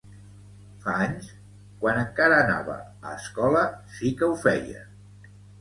Fa 0.85 0.95
anys, 1.01 1.27
quan 1.83 2.01
encara 2.05 2.41
anava 2.45 2.79
a 3.11 3.15
escola, 3.21 3.63
sí 3.99 4.15
que 4.23 4.31
ho 4.31 4.43
feia. 4.49 4.83